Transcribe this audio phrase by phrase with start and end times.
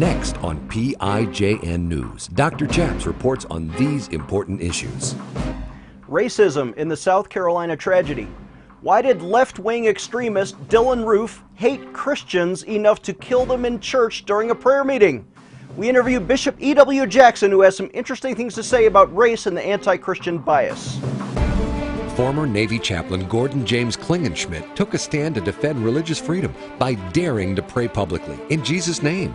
[0.00, 2.66] Next on PIJN News, Dr.
[2.66, 5.14] Chaps reports on these important issues.
[6.08, 8.26] Racism in the South Carolina tragedy.
[8.80, 14.24] Why did left wing extremist Dylann Roof hate Christians enough to kill them in church
[14.24, 15.30] during a prayer meeting?
[15.76, 17.06] We interview Bishop E.W.
[17.06, 20.98] Jackson, who has some interesting things to say about race and the anti Christian bias.
[22.16, 27.54] Former Navy chaplain Gordon James Klingenschmitt took a stand to defend religious freedom by daring
[27.54, 29.34] to pray publicly in Jesus' name.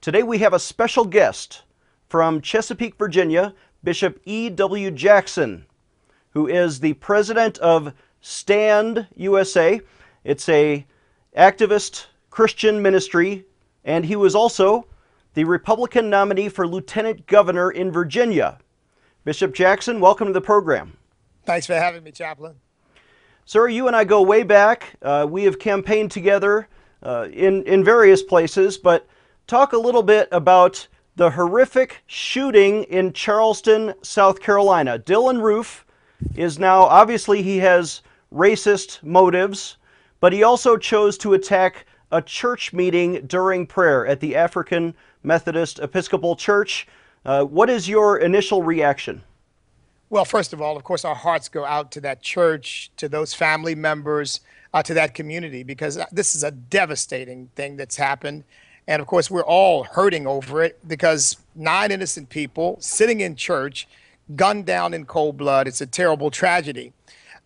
[0.00, 1.62] Today we have a special guest
[2.08, 4.90] from Chesapeake, Virginia, Bishop E.W.
[4.92, 5.66] Jackson,
[6.30, 9.80] who is the president of Stand USA.
[10.22, 10.86] It's a
[11.36, 13.46] activist Christian ministry,
[13.84, 14.86] and he was also
[15.34, 18.58] the Republican nominee for lieutenant governor in Virginia.
[19.24, 20.96] Bishop Jackson, welcome to the program.
[21.44, 22.56] Thanks for having me, Chaplain.
[23.44, 24.96] Sir, you and I go way back.
[25.02, 26.68] Uh, we have campaigned together
[27.02, 29.08] uh, in, in various places, but
[29.46, 34.98] talk a little bit about the horrific shooting in Charleston, South Carolina.
[34.98, 35.86] Dylann Roof
[36.34, 39.76] is now, obviously, he has racist motives,
[40.20, 45.78] but he also chose to attack a church meeting during prayer at the African Methodist
[45.78, 46.86] Episcopal Church.
[47.24, 49.22] Uh, what is your initial reaction?
[50.08, 53.34] Well, first of all, of course, our hearts go out to that church, to those
[53.34, 54.40] family members,
[54.72, 58.44] uh, to that community, because this is a devastating thing that's happened.
[58.88, 63.88] And of course, we're all hurting over it because nine innocent people sitting in church,
[64.34, 65.66] gunned down in cold blood.
[65.66, 66.92] It's a terrible tragedy.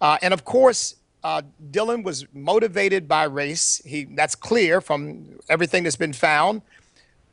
[0.00, 3.82] Uh, and of course, uh, Dylann was motivated by race.
[3.84, 6.62] He, that's clear from everything that's been found.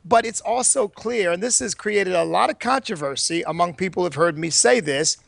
[0.04, 4.14] But it's also clear, and this has created a lot of controversy among people who've
[4.14, 5.18] heard me say this.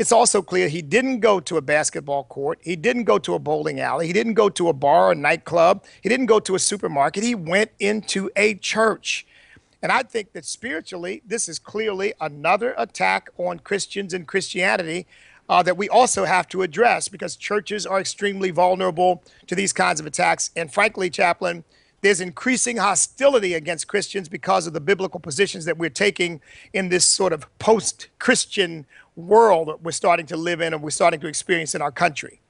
[0.00, 2.58] It's also clear he didn't go to a basketball court.
[2.62, 4.06] He didn't go to a bowling alley.
[4.06, 5.84] He didn't go to a bar or nightclub.
[6.02, 7.22] He didn't go to a supermarket.
[7.22, 9.26] He went into a church.
[9.82, 15.06] And I think that spiritually, this is clearly another attack on Christians and Christianity
[15.50, 20.00] uh, that we also have to address because churches are extremely vulnerable to these kinds
[20.00, 20.50] of attacks.
[20.56, 21.62] And frankly, Chaplain,
[22.02, 26.40] there's increasing hostility against Christians because of the biblical positions that we're taking
[26.72, 30.90] in this sort of post Christian world that we're starting to live in and we're
[30.90, 32.40] starting to experience in our country.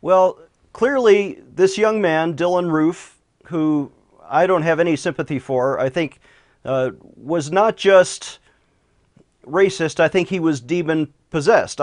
[0.00, 0.38] Well,
[0.72, 3.92] clearly, this young man, Dylann Roof, who
[4.28, 6.20] I don't have any sympathy for, I think
[6.64, 8.38] uh, was not just
[9.46, 11.80] racist, I think he was demon possessed.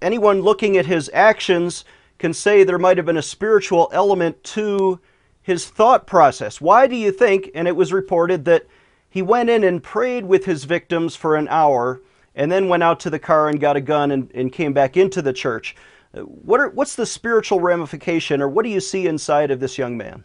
[0.00, 1.84] anyone looking at his actions
[2.18, 5.00] can say there might have been a spiritual element to
[5.44, 6.58] his thought process.
[6.58, 8.66] Why do you think, and it was reported that
[9.10, 12.00] he went in and prayed with his victims for an hour
[12.34, 14.96] and then went out to the car and got a gun and, and came back
[14.96, 15.76] into the church.
[16.12, 19.98] What are, what's the spiritual ramification, or what do you see inside of this young
[19.98, 20.24] man?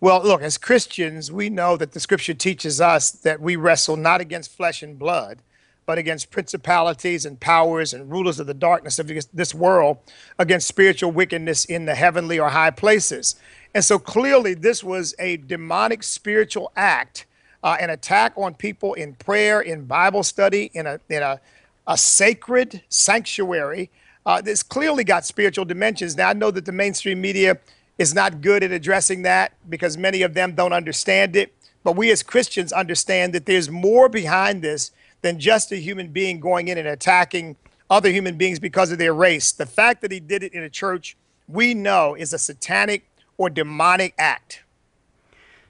[0.00, 4.22] Well, look, as Christians, we know that the scripture teaches us that we wrestle not
[4.22, 5.42] against flesh and blood,
[5.84, 9.98] but against principalities and powers and rulers of the darkness of this world,
[10.38, 13.36] against spiritual wickedness in the heavenly or high places.
[13.74, 17.26] And so clearly, this was a demonic spiritual act,
[17.62, 21.40] uh, an attack on people in prayer, in Bible study, in a, in a,
[21.86, 23.90] a sacred sanctuary.
[24.24, 26.16] Uh, this clearly got spiritual dimensions.
[26.16, 27.58] Now, I know that the mainstream media
[27.98, 31.52] is not good at addressing that because many of them don't understand it.
[31.84, 36.40] But we as Christians understand that there's more behind this than just a human being
[36.40, 37.56] going in and attacking
[37.88, 39.52] other human beings because of their race.
[39.52, 41.16] The fact that he did it in a church,
[41.48, 44.62] we know, is a satanic or demonic act.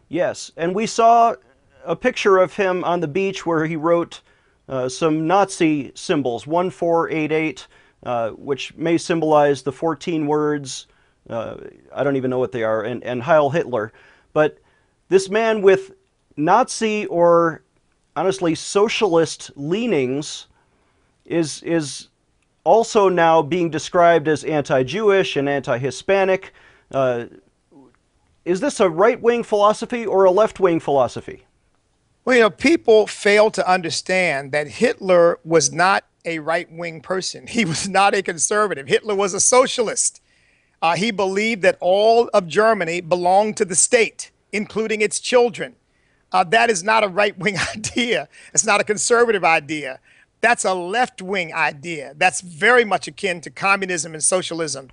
[0.08, 1.34] Yes, and we saw
[1.84, 4.20] a picture of him on the beach where he wrote
[4.69, 7.66] uh, some Nazi symbols, 1488,
[8.05, 10.87] uh, which may symbolize the 14 words,
[11.28, 11.56] uh,
[11.94, 13.93] I don't even know what they are, and, and Heil Hitler.
[14.32, 14.58] But
[15.08, 15.93] this man with
[16.37, 17.62] Nazi or
[18.17, 20.47] honestly socialist leanings
[21.25, 22.09] is, is
[22.64, 26.53] also now being described as anti Jewish and anti Hispanic.
[26.91, 27.26] Uh,
[28.44, 31.44] is this a right wing philosophy or a left wing philosophy?
[32.25, 37.47] Well, you know, people fail to understand that Hitler was not a right wing person.
[37.47, 38.87] He was not a conservative.
[38.88, 40.20] Hitler was a socialist.
[40.81, 45.76] Uh, he believed that all of Germany belonged to the state, including its children.
[46.32, 48.29] Uh, that is not a right wing idea.
[48.55, 50.00] It's not a conservative idea.
[50.40, 52.14] That's a left wing idea.
[52.17, 54.90] That's very much akin to communism and socialism.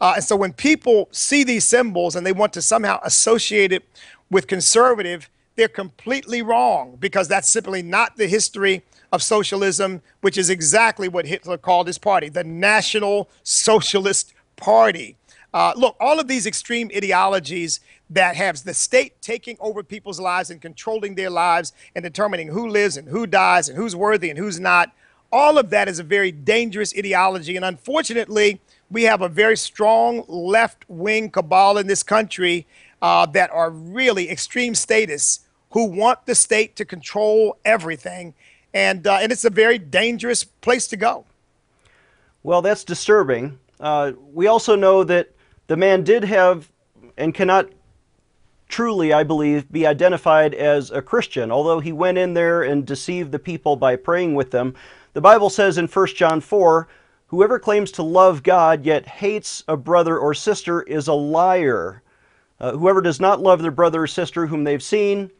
[0.00, 3.84] Uh, and so when people see these symbols and they want to somehow associate it
[4.30, 8.82] with conservative, they're completely wrong because that's simply not the history
[9.12, 15.16] of socialism, which is exactly what Hitler called his party, the National Socialist Party.
[15.52, 20.50] Uh, look, all of these extreme ideologies that have the state taking over people's lives
[20.50, 24.38] and controlling their lives and determining who lives and who dies and who's worthy and
[24.38, 24.92] who's not,
[25.32, 27.56] all of that is a very dangerous ideology.
[27.56, 28.60] And unfortunately,
[28.90, 32.66] we have a very strong left wing cabal in this country
[33.02, 38.34] uh, that are really extreme statists who want the state to control everything.
[38.74, 41.24] And, uh, and it's a very dangerous place to go.
[42.42, 43.58] Well, that's disturbing.
[43.78, 45.30] Uh, we also know that
[45.70, 46.68] the man did have
[47.16, 47.68] and cannot
[48.66, 53.30] truly, I believe, be identified as a Christian, although he went in there and deceived
[53.30, 54.74] the people by praying with them.
[55.12, 56.88] The Bible says in 1 John 4
[57.28, 62.02] Whoever claims to love God yet hates a brother or sister is a liar.
[62.58, 65.30] Uh, whoever does not love their brother or sister whom they've seen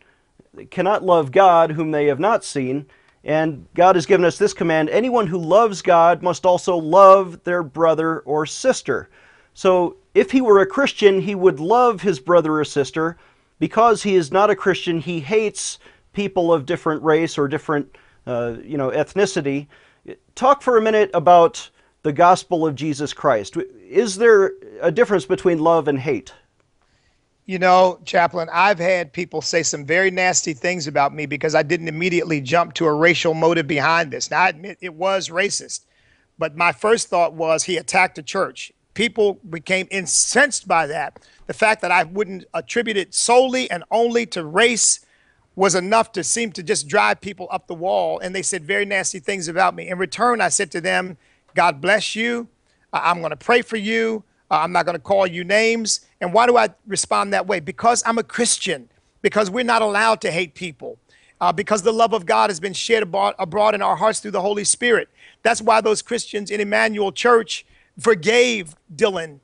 [0.71, 2.87] cannot love God whom they have not seen.
[3.25, 7.65] And God has given us this command anyone who loves God must also love their
[7.65, 9.09] brother or sister.
[9.55, 13.17] So if he were a Christian, he would love his brother or sister.
[13.59, 15.79] Because he is not a Christian, he hates
[16.13, 17.95] people of different race or different
[18.27, 19.67] uh, you know, ethnicity.
[20.35, 21.71] Talk for a minute about
[22.03, 23.57] the gospel of Jesus Christ.
[23.89, 26.33] Is there a difference between love and hate?
[27.47, 31.63] You know, Chaplain, I've had people say some very nasty things about me because I
[31.63, 34.31] didn't immediately jump to a racial motive behind this.
[34.31, 35.85] Now, I admit it was racist,
[36.39, 38.73] but my first thought was he attacked a church.
[39.01, 41.21] People became incensed by that.
[41.47, 45.01] The fact that I wouldn't attribute it solely and only to race
[45.57, 48.19] was enough to seem to just drive people up the wall.
[48.19, 49.89] And they said very nasty things about me.
[49.89, 51.17] In return, I said to them,
[51.55, 52.47] God bless you.
[52.93, 54.23] I'm going to pray for you.
[54.51, 56.01] Uh, I'm not going to call you names.
[56.21, 57.59] And why do I respond that way?
[57.59, 58.91] Because I'm a Christian,
[59.23, 60.99] because we're not allowed to hate people,
[61.41, 64.33] uh, because the love of God has been shed abroad, abroad in our hearts through
[64.33, 65.09] the Holy Spirit.
[65.43, 67.65] That's why those Christians in Emanuel Church
[67.99, 69.41] forgave Dylann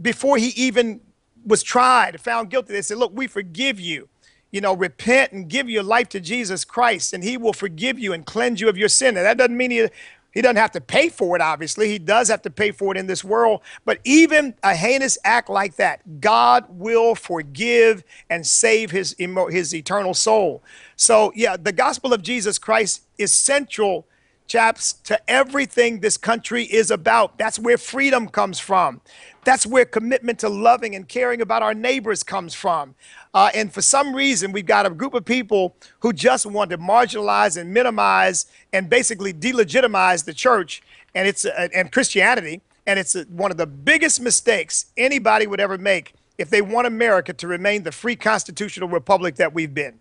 [0.00, 1.00] before he even
[1.44, 2.72] was tried, found guilty.
[2.72, 4.08] They said, Look, we forgive you.
[4.50, 8.14] You know, repent and give your life to Jesus Christ, and he will forgive you
[8.14, 9.16] and cleanse you of your sin.
[9.16, 9.88] And that doesn't mean he
[10.32, 11.88] he doesn't have to pay for it, obviously.
[11.88, 13.60] He does have to pay for it in this world.
[13.84, 20.14] But even a heinous act like that, God will forgive and save his, his eternal
[20.14, 20.62] soul.
[20.96, 24.06] So, yeah, the gospel of Jesus Christ is central,
[24.48, 27.38] chaps, to everything this country is about.
[27.38, 29.00] That's where freedom comes from.
[29.44, 32.94] That's where commitment to loving and caring about our neighbors comes from.
[33.32, 36.78] Uh, and for some reason, we've got a group of people who just want to
[36.78, 40.82] marginalize and minimize and basically delegitimize the church
[41.14, 42.60] and it's uh, and Christianity.
[42.86, 46.86] And it's uh, one of the biggest mistakes anybody would ever make if they want
[46.86, 49.98] America to remain the free constitutional republic that we've been.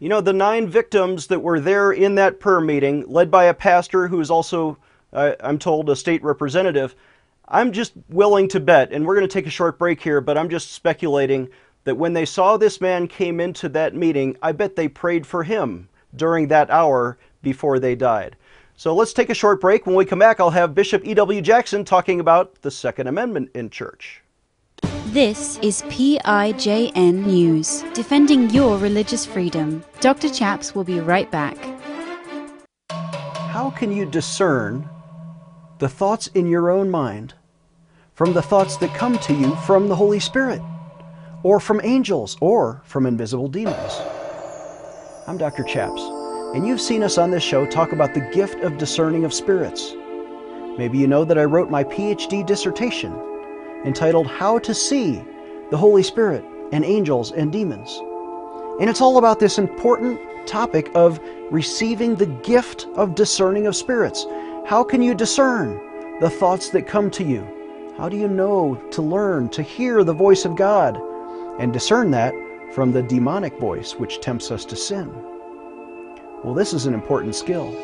[0.00, 3.54] You know, the nine victims that were there in that prayer meeting, led by a
[3.54, 4.78] pastor who is also,
[5.12, 6.94] uh, I'm told, a state representative,
[7.48, 10.38] I'm just willing to bet, and we're going to take a short break here, but
[10.38, 11.48] I'm just speculating
[11.82, 15.42] that when they saw this man came into that meeting, I bet they prayed for
[15.42, 18.36] him during that hour before they died.
[18.76, 19.84] So let's take a short break.
[19.84, 21.40] When we come back, I'll have Bishop E.W.
[21.40, 24.22] Jackson talking about the Second Amendment in church.
[25.06, 29.84] This is PIJN News, defending your religious freedom.
[30.00, 30.28] Dr.
[30.28, 31.56] Chaps will be right back.
[32.90, 34.88] How can you discern
[35.78, 37.34] the thoughts in your own mind
[38.14, 40.60] from the thoughts that come to you from the Holy Spirit?
[41.42, 44.00] or from angels, or from invisible demons.
[45.26, 45.62] I'm Dr.
[45.62, 46.02] Chaps,
[46.54, 49.94] and you've seen us on this show talk about the gift of discerning of spirits.
[50.76, 53.12] Maybe you know that I wrote my PhD dissertation
[53.84, 55.22] entitled How to See
[55.70, 58.00] the Holy Spirit and Angels and Demons.
[58.80, 61.20] And it's all about this important topic of
[61.50, 64.24] receiving the gift of discerning of spirits.
[64.66, 65.80] How can you discern
[66.20, 67.46] the thoughts that come to you?
[67.96, 70.98] How do you know to learn to hear the voice of God?
[71.58, 72.34] and discern that
[72.72, 75.10] from the demonic voice which tempts us to sin.
[76.44, 77.76] Well, this is an important skill,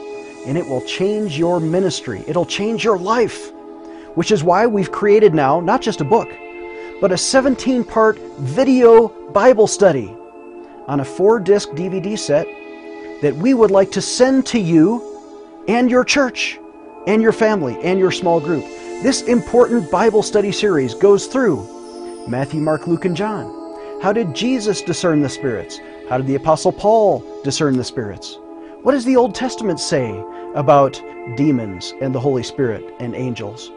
[0.47, 2.23] and it will change your ministry.
[2.27, 3.53] It'll change your life,
[4.15, 6.29] which is why we've created now not just a book,
[7.01, 10.15] but a 17 part video Bible study
[10.87, 12.47] on a four disc DVD set
[13.23, 16.59] that we would like to send to you and your church
[17.07, 18.65] and your family and your small group.
[19.03, 24.01] This important Bible study series goes through Matthew, Mark, Luke, and John.
[24.03, 25.81] How did Jesus discern the spirits?
[26.09, 28.39] How did the Apostle Paul discern the spirits?
[28.83, 30.23] What does the Old Testament say
[30.55, 31.03] about
[31.37, 33.71] demons and the Holy Spirit and angels?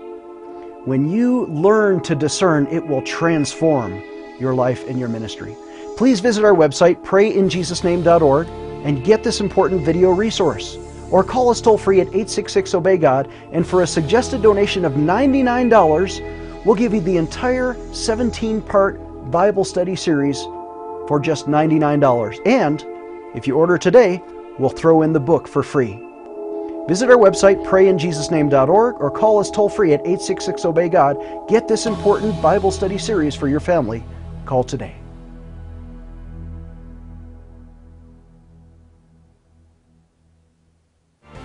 [0.87, 4.01] When you learn to discern, it will transform
[4.39, 5.53] your life and your ministry.
[5.97, 8.47] Please visit our website, prayinjesusname.org,
[8.85, 10.77] and get this important video resource.
[11.11, 14.93] Or call us toll free at 866 Obey God, and for a suggested donation of
[14.93, 20.41] $99, we'll give you the entire 17 part Bible study series
[21.09, 22.39] for just $99.
[22.45, 22.81] And
[23.35, 24.23] if you order today,
[24.57, 26.06] we'll throw in the book for free.
[26.87, 31.17] Visit our website, prayinjesusname.org, or call us toll free at 866 Obey God.
[31.49, 34.03] Get this important Bible study series for your family.
[34.45, 34.95] Call today.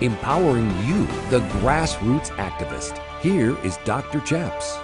[0.00, 3.00] Empowering you, the grassroots activist.
[3.20, 4.20] Here is Dr.
[4.20, 4.78] Chaps.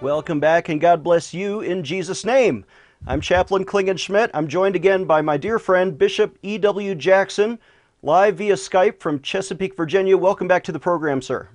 [0.00, 2.64] Welcome back, and God bless you in Jesus' name.
[3.06, 4.30] I'm Chaplain Klingenschmitt.
[4.34, 6.94] I'm joined again by my dear friend, Bishop E.W.
[6.94, 7.58] Jackson,
[8.04, 10.14] live via Skype from Chesapeake, Virginia.
[10.18, 11.48] Welcome back to the program, sir.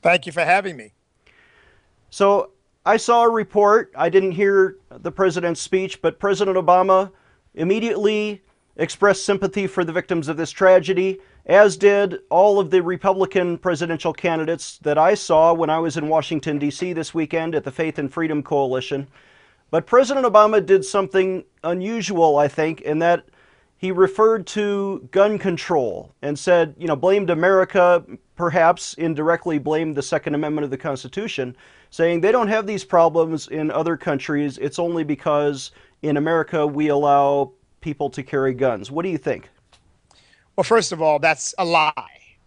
[0.00, 0.94] Thank you for having me.
[2.08, 2.52] So,
[2.86, 3.92] I saw a report.
[3.94, 7.12] I didn't hear the president's speech, but President Obama
[7.54, 8.42] immediately
[8.76, 14.14] expressed sympathy for the victims of this tragedy, as did all of the Republican presidential
[14.14, 16.94] candidates that I saw when I was in Washington, D.C.
[16.94, 19.06] this weekend at the Faith and Freedom Coalition.
[19.70, 23.26] But President Obama did something unusual, I think, in that
[23.80, 28.04] he referred to gun control and said, you know, blamed America,
[28.36, 31.56] perhaps indirectly blamed the Second Amendment of the Constitution,
[31.88, 34.58] saying they don't have these problems in other countries.
[34.58, 35.70] It's only because
[36.02, 38.90] in America we allow people to carry guns.
[38.90, 39.48] What do you think?
[40.56, 41.94] Well, first of all, that's a lie.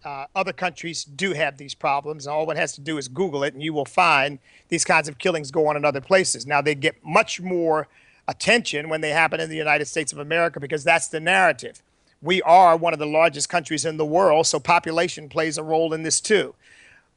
[0.04, 3.42] Uh, other countries do have these problems, and all one has to do is Google
[3.42, 4.38] it, and you will find
[4.68, 6.46] these kinds of killings go on in other places.
[6.46, 7.88] Now, they get much more
[8.28, 11.82] attention when they happen in the United States of America because that's the narrative.
[12.22, 15.92] We are one of the largest countries in the world, so population plays a role
[15.92, 16.54] in this too.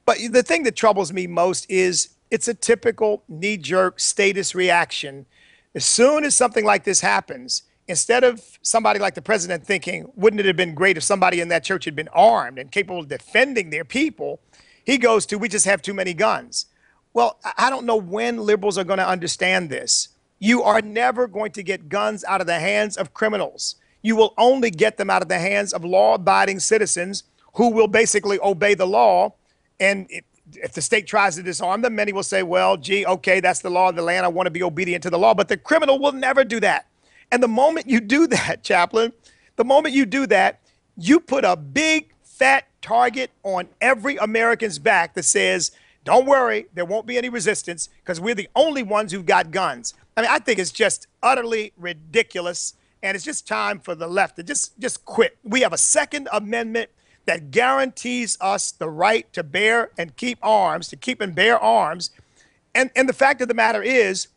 [0.05, 5.25] But the thing that troubles me most is it's a typical knee jerk statist reaction.
[5.75, 10.39] As soon as something like this happens, instead of somebody like the president thinking, wouldn't
[10.41, 13.07] it have been great if somebody in that church had been armed and capable of
[13.07, 14.39] defending their people,
[14.85, 16.65] he goes to, we just have too many guns.
[17.13, 20.09] Well, I don't know when liberals are going to understand this.
[20.39, 23.75] You are never going to get guns out of the hands of criminals.
[24.01, 27.23] You will only get them out of the hands of law abiding citizens
[27.55, 29.33] who will basically obey the law.
[29.79, 33.39] And if, if the state tries to disarm them, many will say, well, gee, okay,
[33.39, 34.25] that's the law of the land.
[34.25, 35.33] I want to be obedient to the law.
[35.33, 36.87] But the criminal will never do that.
[37.31, 39.13] And the moment you do that, chaplain,
[39.55, 40.61] the moment you do that,
[40.95, 45.71] you put a big fat target on every American's back that says,
[46.03, 49.93] don't worry, there won't be any resistance because we're the only ones who've got guns.
[50.17, 52.73] I mean, I think it's just utterly ridiculous.
[53.03, 55.37] And it's just time for the left to just, just quit.
[55.43, 56.89] We have a Second Amendment
[57.25, 62.09] that guarantees us the right to bear and keep arms, to keep and bear arms.
[62.73, 64.29] And, and the fact of the matter is,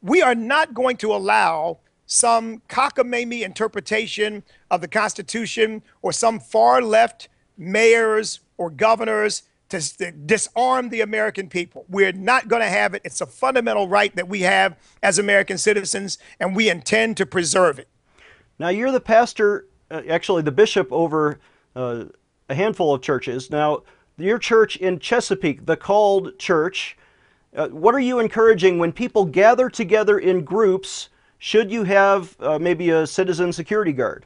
[0.00, 6.82] we are not going to allow some cockamamie interpretation of the Constitution or some far
[6.82, 11.84] left mayors or governors to, disarm the American people.
[11.88, 13.02] We're not going to have it.
[13.04, 17.78] It's a fundamental right that we have as American citizens, and we intend to preserve
[17.78, 17.88] it.
[18.58, 21.40] Now, you're the pastor, uh, actually, the bishop over
[21.74, 22.04] uh,
[22.48, 23.50] a handful of churches.
[23.50, 23.82] Now,
[24.16, 26.96] your church in Chesapeake, the called church,
[27.56, 31.08] uh, what are you encouraging when people gather together in groups?
[31.38, 34.24] Should you have uh, maybe a citizen security guard?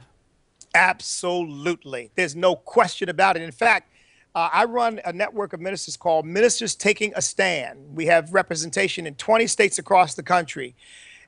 [0.75, 2.11] Absolutely.
[2.14, 3.42] There's no question about it.
[3.42, 3.90] In fact,
[4.35, 7.78] uh, I run a network of ministers called Ministers Taking a Stand.
[7.94, 10.75] We have representation in 20 states across the country.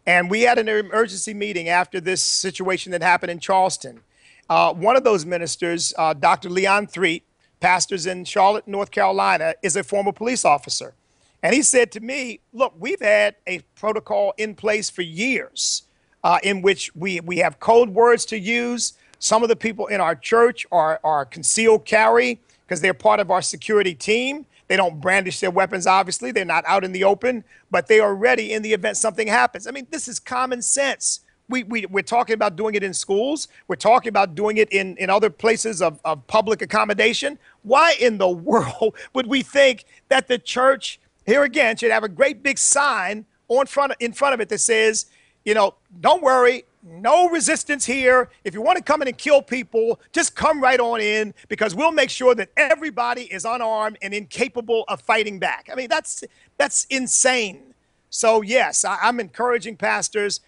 [0.07, 4.01] And we had an emergency meeting after this situation that happened in Charleston.
[4.49, 6.51] Uh, one of those ministers, uh, Dr.
[6.51, 7.25] Leon Threet,
[7.61, 10.95] pastors in Charlotte, North Carolina, is a former police officer.
[11.43, 15.85] And he said to me, Look, we've had a protocol in place for years
[16.23, 18.95] uh, in which we, we have code words to use.
[19.19, 22.41] Some of the people in our church are, are concealed carry
[22.71, 24.47] because they're part of our security team.
[24.69, 26.31] They don't brandish their weapons, obviously.
[26.31, 29.67] They're not out in the open, but they are ready in the event something happens.
[29.67, 31.19] I mean, this is common sense.
[31.49, 33.49] We, we, we're talking about doing it in schools.
[33.67, 37.41] We're talking about doing it in, in other places of, of public accommodation.
[37.63, 42.09] Why in the world would we think that the church here again should have a
[42.09, 45.07] great big sign on front in front of it that says,
[45.45, 48.31] you know, don't worry, no resistance here.
[48.45, 51.75] If you want to come in and kill people, just come right on in because
[51.75, 55.69] we'll make sure that everybody is unarmed and incapable of fighting back.
[55.71, 56.25] I mean, that's
[56.57, 57.75] that's insane.
[58.09, 60.41] So yes, I, am encouraging pastors.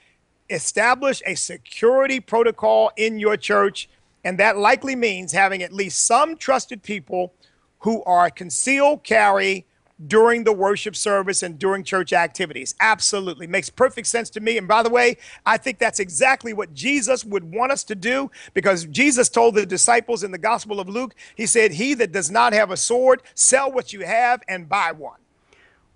[0.50, 3.88] establish a security protocol in your church,
[4.24, 7.32] and that likely means having at least some trusted people
[7.80, 9.66] who are concealed carry
[10.06, 12.75] during the worship service and during church activities.
[12.80, 13.47] Absolutely.
[13.47, 14.59] Makes perfect sense to me.
[14.59, 15.16] And by the way,
[15.47, 19.66] I think that's exactly what Jesus would want us to do because Jesus told the
[19.66, 23.23] disciples in the Gospel of Luke, He said, He that does not have a sword,
[23.35, 25.18] sell what you have and buy one.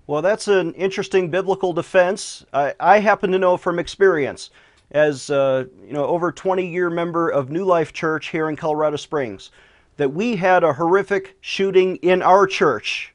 [0.06, 2.44] Well, that's an interesting biblical defense.
[2.52, 4.50] I, I happen to know from experience,
[4.92, 9.50] as uh, you know, over 20-year member of New Life Church here in Colorado Springs,
[9.96, 13.12] that we had a horrific shooting in our church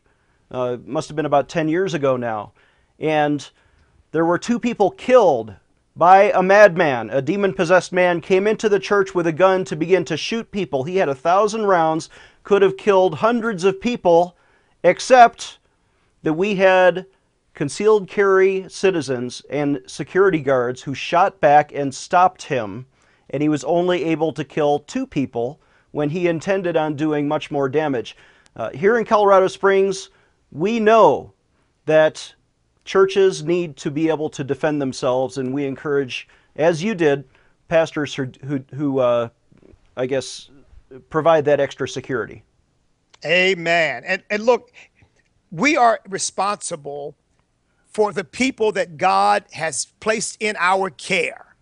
[0.52, 2.52] uh, must have been about 10 years ago now.
[3.00, 3.50] And
[4.12, 5.56] there were two people killed
[5.96, 7.10] by a madman.
[7.10, 10.52] A demon possessed man came into the church with a gun to begin to shoot
[10.52, 10.84] people.
[10.84, 12.10] He had a thousand rounds,
[12.44, 14.38] could have killed hundreds of people,
[14.84, 15.60] except
[16.24, 17.06] that we had
[17.54, 22.86] concealed carry citizens and security guards who shot back and stopped him,
[23.30, 25.60] and he was only able to kill two people
[25.92, 28.16] when he intended on doing much more damage.
[28.56, 30.10] Uh, here in Colorado Springs,
[30.52, 31.34] we know
[31.86, 32.34] that
[32.86, 37.24] churches need to be able to defend themselves, and we encourage, as you did,
[37.68, 39.30] pastors who, who, who uh,
[39.96, 40.50] I guess,
[41.10, 42.44] provide that extra security.
[43.26, 44.04] Amen.
[44.06, 44.72] And, and look,
[45.52, 47.16] we are responsible
[47.92, 51.56] for the people that God has placed in our care.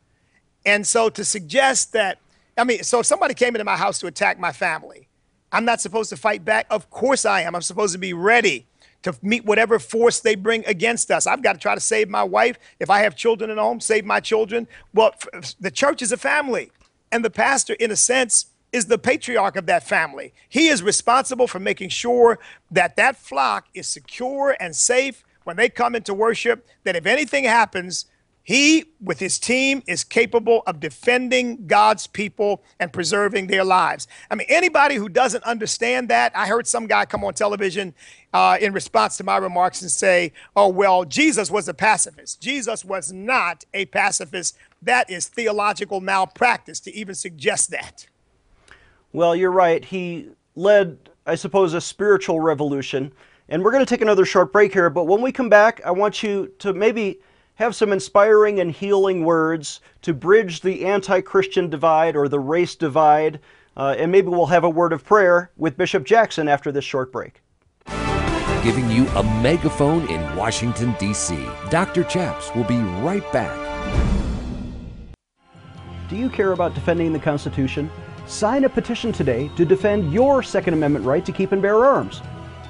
[0.65, 2.19] And so to suggest that,
[2.57, 5.07] I mean, so if somebody came into my house to attack my family,
[5.51, 6.67] I'm not supposed to fight back?
[6.69, 7.55] Of course I am.
[7.55, 8.67] I'm supposed to be ready
[9.03, 11.25] to meet whatever force they bring against us.
[11.25, 12.57] I've got to try to save my wife.
[12.79, 14.67] If I have children at home, save my children.
[14.93, 15.13] Well,
[15.59, 16.71] the church is a family,
[17.11, 20.33] and the pastor, in a sense, is the patriarch of that family.
[20.47, 22.39] He is responsible for making sure
[22.69, 27.45] that that flock is secure and safe when they come into worship, that if anything
[27.45, 28.05] happens,
[28.49, 34.07] he, with his team, is capable of defending God's people and preserving their lives.
[34.31, 37.93] I mean, anybody who doesn't understand that, I heard some guy come on television
[38.33, 42.41] uh, in response to my remarks and say, oh, well, Jesus was a pacifist.
[42.41, 44.57] Jesus was not a pacifist.
[44.81, 48.07] That is theological malpractice to even suggest that.
[49.13, 49.85] Well, you're right.
[49.85, 53.11] He led, I suppose, a spiritual revolution.
[53.47, 55.91] And we're going to take another short break here, but when we come back, I
[55.91, 57.19] want you to maybe
[57.59, 62.73] have some inspiring and healing words to bridge the anti Christian divide or the race
[62.73, 63.41] divide.
[63.75, 67.11] Uh, and maybe we'll have a word of prayer with Bishop Jackson after this short
[67.11, 67.41] break.
[68.63, 71.47] Giving you a megaphone in Washington, D.C.
[71.69, 72.05] Dr.
[72.05, 73.57] Chaps will be right back.
[76.09, 77.91] Do you care about defending the Constitution?
[78.25, 82.21] Sign a petition today to defend your Second Amendment right to keep and bear arms.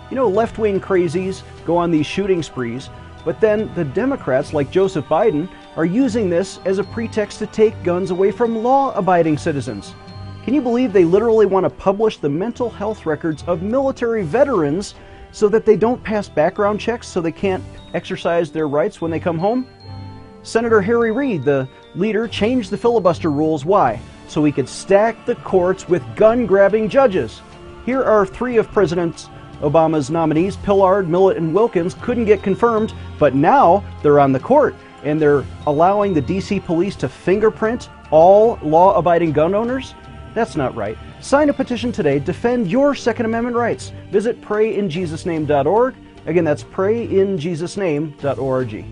[0.09, 2.89] You know, left wing crazies go on these shooting sprees
[3.25, 7.83] but then the Democrats, like Joseph Biden, are using this as a pretext to take
[7.83, 9.93] guns away from law abiding citizens.
[10.43, 14.95] Can you believe they literally want to publish the mental health records of military veterans
[15.31, 19.19] so that they don't pass background checks so they can't exercise their rights when they
[19.19, 19.67] come home?
[20.41, 23.65] Senator Harry Reid, the leader, changed the filibuster rules.
[23.65, 23.99] Why?
[24.27, 27.41] So he could stack the courts with gun grabbing judges.
[27.85, 29.29] Here are three of President
[29.61, 34.75] Obama's nominees, Pillard, Millett, and Wilkins, couldn't get confirmed, but now they're on the court
[35.03, 39.95] and they're allowing the DC police to fingerprint all law abiding gun owners?
[40.33, 40.97] That's not right.
[41.21, 42.19] Sign a petition today.
[42.19, 43.91] Defend your Second Amendment rights.
[44.11, 45.95] Visit prayinjesusname.org.
[46.25, 48.85] Again, that's prayinjesusname.org.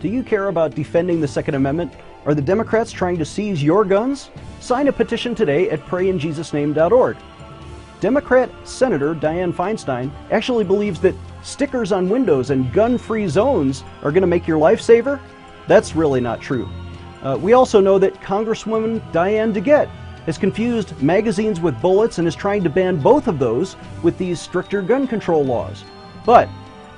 [0.00, 1.92] Do you care about defending the Second Amendment?
[2.24, 4.30] Are the Democrats trying to seize your guns?
[4.60, 7.16] Sign a petition today at prayinjesusname.org.
[8.00, 14.12] Democrat Senator Dianne Feinstein actually believes that stickers on windows and gun free zones are
[14.12, 15.20] going to make your life saver.
[15.66, 16.68] That's really not true.
[17.22, 19.88] Uh, we also know that Congresswoman Diane DeGette
[20.26, 24.40] has confused magazines with bullets and is trying to ban both of those with these
[24.40, 25.84] stricter gun control laws.
[26.24, 26.48] But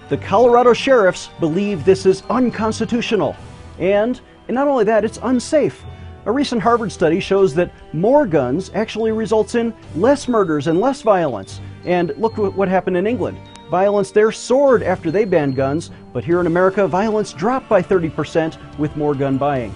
[0.09, 3.37] the Colorado sheriffs believe this is unconstitutional.
[3.79, 5.83] And, and not only that, it's unsafe.
[6.27, 11.01] A recent Harvard study shows that more guns actually results in less murders and less
[11.01, 11.61] violence.
[11.85, 13.39] And look what happened in England.
[13.71, 18.59] Violence there soared after they banned guns, but here in America, violence dropped by 30%
[18.79, 19.71] with more gun buying.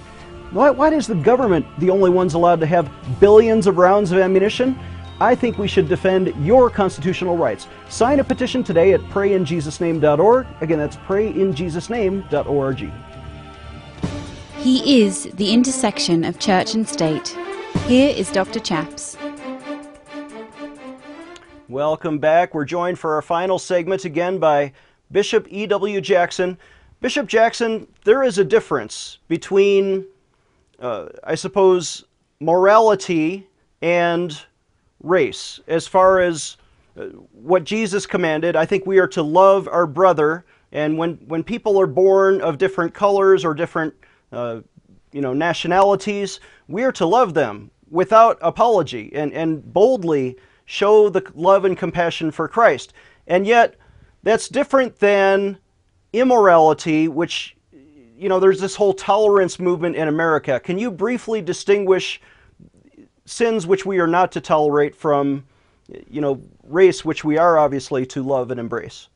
[0.50, 4.18] Why, why is the government the only ones allowed to have billions of rounds of
[4.18, 4.78] ammunition?
[5.20, 7.68] I think we should defend your constitutional rights.
[7.88, 10.46] Sign a petition today at prayinjesusname.org.
[10.60, 12.92] Again, that's prayinjesusname.org.
[14.64, 17.36] He is the intersection of church and state.
[17.86, 18.60] Here is Dr.
[18.60, 19.14] Chaps.
[21.68, 22.54] Welcome back.
[22.54, 24.72] We're joined for our final segment again by
[25.12, 26.00] Bishop E.W.
[26.00, 26.56] Jackson.
[27.02, 30.06] Bishop Jackson, there is a difference between,
[30.80, 32.06] uh, I suppose,
[32.40, 33.46] morality
[33.82, 34.34] and
[35.02, 35.60] race.
[35.66, 36.56] As far as
[36.98, 40.46] uh, what Jesus commanded, I think we are to love our brother.
[40.72, 43.94] And when, when people are born of different colors or different
[44.34, 44.60] uh,
[45.12, 51.22] you know, nationalities, we are to love them without apology and, and boldly show the
[51.34, 52.92] love and compassion for Christ.
[53.26, 53.76] And yet,
[54.22, 55.58] that's different than
[56.12, 57.56] immorality, which,
[58.16, 60.58] you know, there's this whole tolerance movement in America.
[60.60, 62.20] Can you briefly distinguish
[63.26, 65.44] sins which we are not to tolerate from,
[66.08, 69.08] you know, race which we are obviously to love and embrace?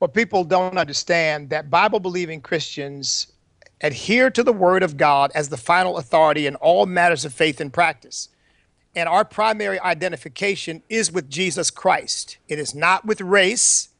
[0.00, 3.32] Well, people don't understand that Bible believing Christians
[3.80, 7.60] adhere to the Word of God as the final authority in all matters of faith
[7.60, 8.28] and practice.
[8.94, 12.38] And our primary identification is with Jesus Christ.
[12.48, 13.90] It is not with race.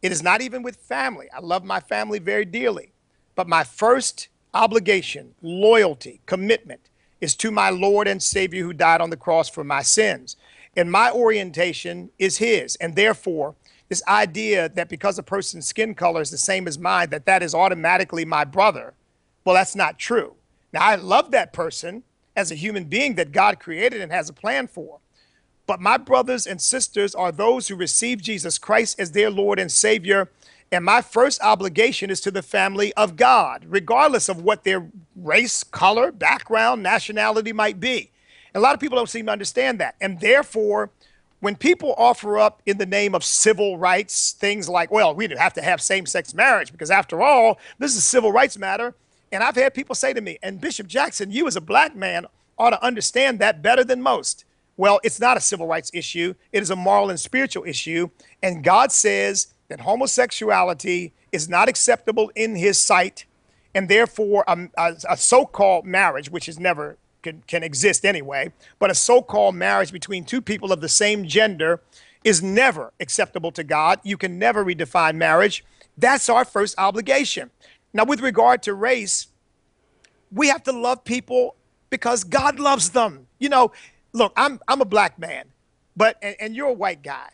[0.00, 1.26] It is not even with family.
[1.34, 2.92] I love my family very dearly.
[3.34, 6.88] But my first obligation, loyalty, commitment
[7.20, 10.36] is to my Lord and Savior who died on the cross for my sins.
[10.76, 12.76] And my orientation is His.
[12.76, 13.56] And therefore,
[13.88, 17.42] this idea that because a person's skin color is the same as mine, that that
[17.42, 18.94] is automatically my brother,
[19.44, 20.34] well, that's not true.
[20.72, 22.02] Now, I love that person
[22.36, 24.98] as a human being that God created and has a plan for.
[25.66, 29.70] But my brothers and sisters are those who receive Jesus Christ as their Lord and
[29.70, 30.28] Savior.
[30.70, 35.62] And my first obligation is to the family of God, regardless of what their race,
[35.62, 38.10] color, background, nationality might be.
[38.52, 39.94] And a lot of people don't seem to understand that.
[40.00, 40.90] And therefore,
[41.40, 45.52] when people offer up in the name of civil rights things like, well, we have
[45.54, 48.94] to have same sex marriage because after all, this is a civil rights matter.
[49.34, 52.24] And I've had people say to me, and Bishop Jackson, you as a black man
[52.56, 54.44] ought to understand that better than most.
[54.76, 58.10] Well, it's not a civil rights issue, it is a moral and spiritual issue.
[58.44, 63.24] And God says that homosexuality is not acceptable in his sight.
[63.74, 68.04] And therefore, um, a, a, a so called marriage, which is never can, can exist
[68.04, 71.80] anyway, but a so called marriage between two people of the same gender
[72.22, 73.98] is never acceptable to God.
[74.04, 75.64] You can never redefine marriage.
[75.98, 77.50] That's our first obligation.
[77.94, 79.28] Now, with regard to race,
[80.32, 81.54] we have to love people
[81.90, 83.28] because God loves them.
[83.38, 83.72] You know,
[84.12, 85.44] look, I'm I'm a black man,
[85.96, 87.28] but and, and, you're a white guy.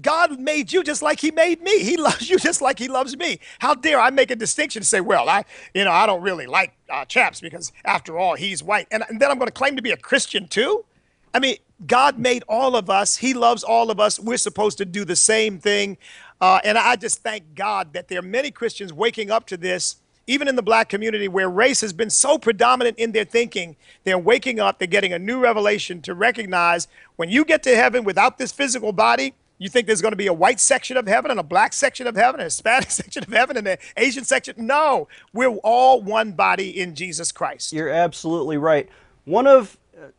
[0.00, 1.78] God made you just like He made me.
[1.78, 3.38] He loves you just like He loves me.
[3.60, 5.44] How dare I make a distinction and say, well, I,
[5.74, 9.20] you know, I don't really like uh, Chaps because after all, he's white, and, and
[9.20, 10.84] then I'm going to claim to be a Christian too.
[11.32, 13.16] I mean, God made all of us.
[13.16, 14.18] He loves all of us.
[14.18, 15.96] We're supposed to do the same thing.
[16.40, 19.96] Uh, and I just thank God that there are many Christians waking up to this
[20.26, 23.74] even in the black community where race has been so predominant in their thinking,
[24.04, 28.04] they're waking up, they're getting a new revelation to recognize when you get to heaven
[28.04, 31.32] without this physical body, you think there's going to be a white section of heaven
[31.32, 34.54] and a black section of heaven, a Hispanic section of heaven and an Asian section?
[34.56, 37.72] No, we're all one body in Jesus Christ.
[37.72, 38.88] You're absolutely right.
[39.24, 39.76] One of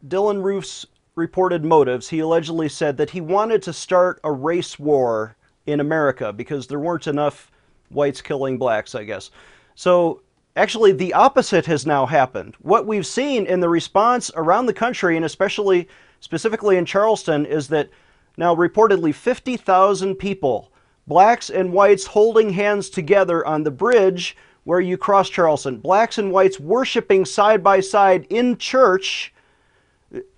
[0.07, 5.35] Dylann Roof's reported motives, he allegedly said that he wanted to start a race war
[5.65, 7.51] in America because there weren't enough
[7.89, 9.31] whites killing blacks, I guess.
[9.75, 10.21] So
[10.55, 12.55] actually the opposite has now happened.
[12.61, 15.87] What we've seen in the response around the country, and especially
[16.19, 17.89] specifically in Charleston, is that
[18.37, 20.71] now reportedly 50,000 people,
[21.07, 26.31] blacks and whites holding hands together on the bridge where you cross Charleston, blacks and
[26.31, 29.33] whites worshiping side by side in church.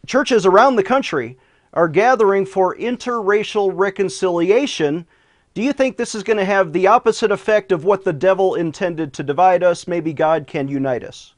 [0.05, 1.37] Churches around the country
[1.73, 5.05] are gathering for interracial reconciliation
[5.53, 8.55] do you think this is going to have the opposite effect of what the devil
[8.55, 9.87] intended to divide us?
[9.87, 11.35] Maybe God can unite us.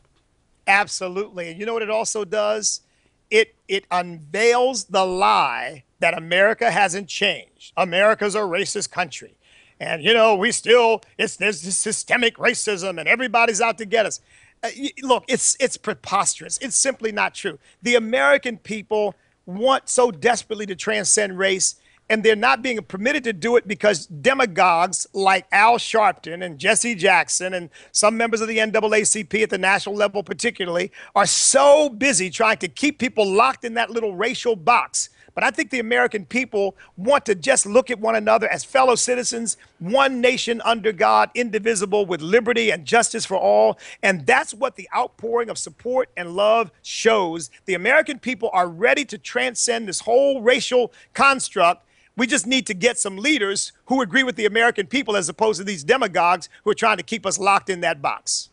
[0.68, 1.50] Absolutely.
[1.50, 2.82] And you know what it also does?
[3.30, 7.74] It it unveils the lie that America hasn't changed.
[7.76, 9.36] America's a racist country.
[9.80, 14.06] And you know, we still it's there's this systemic racism and everybody's out to get
[14.06, 14.22] us.
[14.64, 14.70] Uh,
[15.04, 16.58] look, it's it's preposterous.
[16.60, 17.60] It's simply not true.
[17.82, 21.76] The American people want so desperately to transcend race
[22.10, 26.94] and they're not being permitted to do it because demagogues like Al Sharpton and Jesse
[26.94, 32.30] Jackson and some members of the NAACP at the national level, particularly, are so busy
[32.30, 35.10] trying to keep people locked in that little racial box.
[35.36, 38.96] But I think the American people want to just look at one another as fellow
[38.96, 43.78] citizens, one nation under God, indivisible, with liberty and justice for all.
[44.02, 47.52] And that's what the outpouring of support and love shows.
[47.66, 51.84] The American people are ready to transcend this whole racial construct
[52.18, 55.60] we just need to get some leaders who agree with the American people as opposed
[55.60, 58.50] to these demagogues who are trying to keep us locked in that box.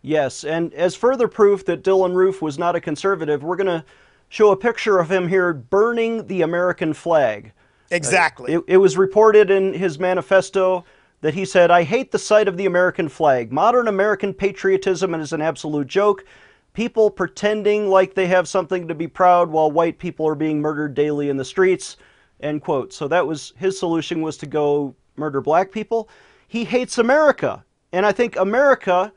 [0.00, 3.84] Yes, and as further proof that Dylann Roof was not a conservative, we're going to
[4.32, 7.52] show a picture of him here burning the American flag.
[7.90, 8.54] Exactly.
[8.54, 10.86] Uh, it, it was reported in his manifesto
[11.20, 13.52] that he said, I hate the sight of the American flag.
[13.52, 16.24] Modern American patriotism is an absolute joke.
[16.72, 20.94] People pretending like they have something to be proud while white people are being murdered
[20.94, 21.98] daily in the streets.
[22.40, 22.94] End quote.
[22.94, 26.08] So that was his solution was to go murder black people.
[26.48, 27.62] He hates America.
[27.92, 29.12] And I think America,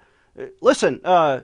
[0.60, 1.40] listen, uh,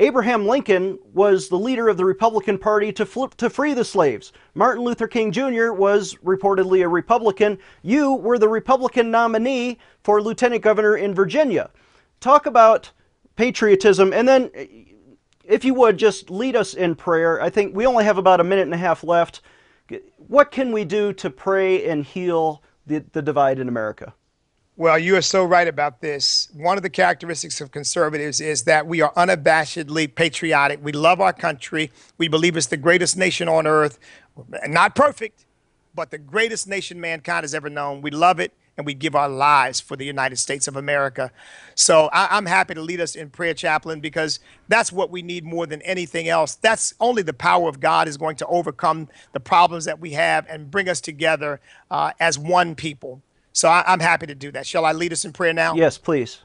[0.00, 4.32] Abraham Lincoln was the leader of the Republican Party to, flip, to free the slaves.
[4.54, 5.72] Martin Luther King Jr.
[5.72, 7.58] was reportedly a Republican.
[7.82, 11.70] You were the Republican nominee for lieutenant governor in Virginia.
[12.18, 12.90] Talk about
[13.36, 14.50] patriotism, and then,
[15.44, 17.40] if you would, just lead us in prayer.
[17.40, 19.42] I think we only have about a minute and a half left.
[20.16, 24.12] What can we do to pray and heal the, the divide in America?
[24.76, 26.48] Well, you are so right about this.
[26.52, 30.80] One of the characteristics of conservatives is that we are unabashedly patriotic.
[30.82, 31.92] We love our country.
[32.18, 34.00] We believe it's the greatest nation on earth.
[34.66, 35.46] Not perfect,
[35.94, 38.02] but the greatest nation mankind has ever known.
[38.02, 41.30] We love it and we give our lives for the United States of America.
[41.76, 45.44] So I, am happy to lead us in prayer, chaplain, because that's what we need
[45.44, 46.56] more than anything else.
[46.56, 50.46] That's only the power of God is going to overcome the problems that we have
[50.48, 51.60] and bring us together
[51.92, 53.22] uh, as one people.
[53.54, 54.66] So I, I'm happy to do that.
[54.66, 55.74] Shall I lead us in prayer now?
[55.74, 56.40] Yes, please.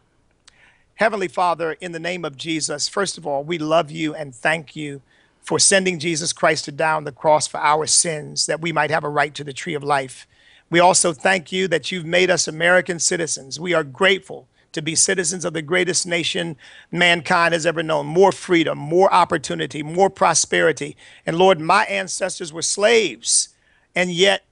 [0.96, 4.76] Heavenly Father, in the name of Jesus, first of all, we love you and thank
[4.76, 5.02] you
[5.42, 8.92] for sending Jesus Christ to die on the cross for our sins, that we might
[8.92, 10.28] have a right to the tree of life.
[10.70, 13.60] We also thank you that you've made us American citizens.
[13.60, 16.58] We are grateful to be citizens of the greatest nation
[16.92, 18.06] mankind has ever known.
[18.06, 20.96] More freedom, more opportunity, more prosperity.
[21.26, 23.50] And Lord, my ancestors were slaves,
[23.96, 24.44] and yet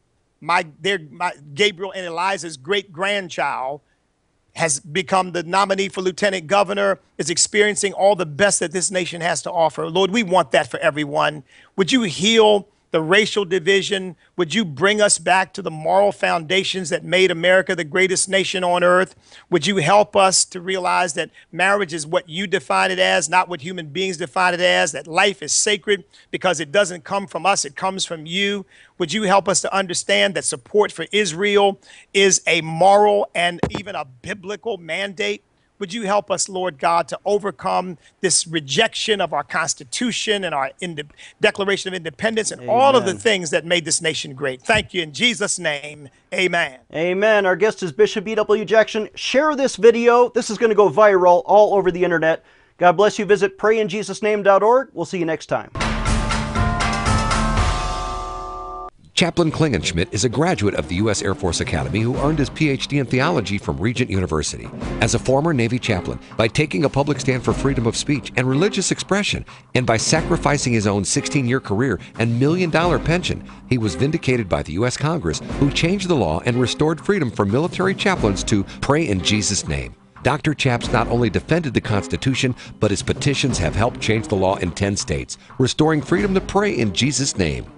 [0.42, 3.82] my, their, my Gabriel and Eliza's great grandchild
[4.56, 9.22] has become the nominee for lieutenant governor, is experiencing all the best that this nation
[9.22, 9.88] has to offer.
[9.88, 11.44] Lord, we want that for everyone.
[11.76, 14.16] Would you heal the racial division?
[14.36, 18.64] Would you bring us back to the moral foundations that made America the greatest nation
[18.64, 19.16] on earth?
[19.50, 23.50] Would you help us to realize that marriage is what you define it as, not
[23.50, 27.46] what human beings define it as, that life is sacred because it doesn't come from
[27.46, 28.66] us, it comes from you?
[28.98, 31.80] Would you help us to understand that support for Israel
[32.14, 35.44] is a moral and even a biblical mandate?
[35.80, 40.72] Would you help us, Lord God, to overcome this rejection of our Constitution and our
[40.82, 41.04] ind-
[41.40, 42.76] Declaration of Independence and Amen.
[42.76, 44.62] all of the things that made this nation great?
[44.62, 46.10] Thank you in Jesus' name.
[46.34, 46.80] Amen.
[46.94, 47.46] Amen.
[47.46, 48.66] Our guest is Bishop E.W.
[48.66, 49.10] Jackson.
[49.16, 50.30] Share this video.
[50.30, 52.44] This is going to go viral all over the internet.
[52.78, 53.26] God bless you.
[53.26, 54.90] Visit prayinjesusname.org.
[54.94, 55.72] We'll see you next time.
[59.18, 61.24] Chaplain Klingenschmitt is a graduate of the U.S.
[61.24, 64.70] Air Force Academy who earned his PhD in theology from Regent University.
[65.02, 68.48] As a former Navy chaplain, by taking a public stand for freedom of speech and
[68.48, 73.80] religious expression, and by sacrificing his own 16 year career and million dollar pension, he
[73.80, 74.96] was vindicated by the U.S.
[74.98, 79.68] Congress, who changed the law and restored freedom for military chaplains to pray in Jesus'
[79.68, 79.96] name.
[80.22, 80.54] Dr.
[80.54, 84.70] Chaps not only defended the Constitution, but his petitions have helped change the law in
[84.70, 87.66] 10 states, restoring freedom to pray in Jesus' name.